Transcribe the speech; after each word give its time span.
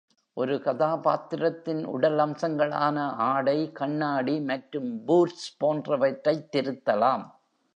ஒரு 0.37 0.61
கதாபாத்திரத்தின் 0.61 1.85
உடல் 1.85 2.17
அம்சங்களான 2.17 2.97
ஆடை, 3.25 3.71
கண்ணாடி 3.71 4.39
மற்றும் 4.41 5.05
பூட்ஸ் 5.05 5.57
போன்றவற்றைத் 5.59 6.49
திருத்தலாம். 6.51 7.25